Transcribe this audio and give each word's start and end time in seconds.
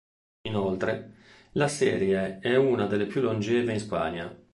Inoltre, 0.47 1.17
la 1.51 1.67
serie 1.67 2.39
è 2.39 2.55
una 2.55 2.87
delle 2.87 3.05
più 3.05 3.21
longeve 3.21 3.71
in 3.73 3.79
Spagna. 3.79 4.35